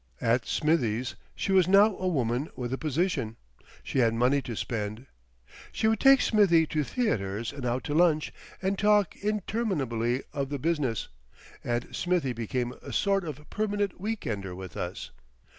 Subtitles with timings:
[0.21, 3.35] At Smithie's she was now a woman with a position;
[3.83, 5.05] she had money to spend.
[5.71, 8.33] She would take Smithie to theatres and out to lunch
[8.63, 11.09] and talk interminably of the business,
[11.63, 15.11] and Smithie became a sort of permanent weekender with us.